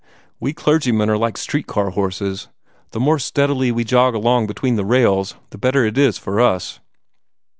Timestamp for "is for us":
5.95-6.79